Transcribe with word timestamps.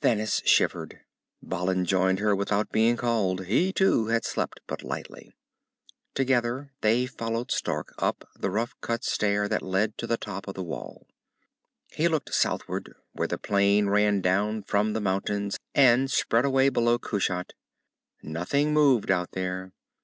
Thanis 0.00 0.40
shivered. 0.46 1.00
Balin 1.42 1.84
joined 1.86 2.20
her 2.20 2.36
without 2.36 2.70
being 2.70 2.96
called. 2.96 3.46
He, 3.46 3.72
too, 3.72 4.06
had 4.06 4.24
slept 4.24 4.60
but 4.68 4.84
lightly. 4.84 5.34
Together 6.14 6.70
they 6.82 7.06
followed 7.06 7.50
Stark 7.50 7.92
up 7.98 8.24
the 8.38 8.48
rough 8.48 8.76
cut 8.80 9.02
stair 9.02 9.48
that 9.48 9.60
led 9.60 9.98
to 9.98 10.06
the 10.06 10.16
top 10.16 10.46
of 10.46 10.54
the 10.54 10.62
Wall. 10.62 11.08
He 11.90 12.06
looked 12.06 12.32
southward, 12.32 12.94
where 13.10 13.26
the 13.26 13.38
plain 13.38 13.88
ran 13.88 14.20
down 14.20 14.62
from 14.62 14.92
the 14.92 15.00
mountains 15.00 15.58
and 15.74 16.08
spread 16.08 16.44
away 16.44 16.68
below 16.68 16.96
Kushat. 16.96 17.52
Nothing 18.22 18.72
moved 18.72 19.10
out 19.10 19.32
there. 19.32 19.72